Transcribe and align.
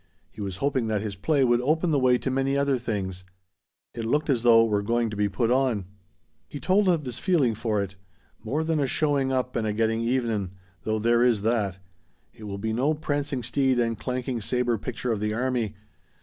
He 0.31 0.41
was 0.41 0.57
hoping 0.57 0.87
that 0.87 1.03
his 1.03 1.15
play 1.15 1.43
would 1.43 1.61
open 1.61 1.91
the 1.91 1.99
way 1.99 2.17
to 2.17 2.31
many 2.31 2.57
other 2.57 2.79
things; 2.79 3.23
it 3.93 4.03
looked 4.03 4.31
as 4.31 4.41
though 4.41 4.65
it 4.65 4.69
were 4.69 4.81
going 4.81 5.11
to 5.11 5.15
be 5.15 5.29
put 5.29 5.51
on. 5.51 5.85
He 6.47 6.59
told 6.59 6.89
of 6.89 7.05
his 7.05 7.19
feeling 7.19 7.53
for 7.53 7.83
it. 7.83 7.97
"More 8.43 8.63
than 8.63 8.79
a 8.79 8.87
showing 8.87 9.31
up 9.31 9.55
and 9.55 9.67
a 9.67 9.73
getting 9.73 10.01
even, 10.01 10.53
though 10.85 10.97
there 10.97 11.23
is 11.23 11.43
that. 11.43 11.77
It 12.33 12.45
will 12.45 12.57
be 12.57 12.73
no 12.73 12.95
prancing 12.95 13.43
steed 13.43 13.77
and 13.77 13.95
clanking 13.95 14.41
saber 14.41 14.79
picture 14.79 15.11
of 15.11 15.19
the 15.19 15.35
army. 15.35 15.75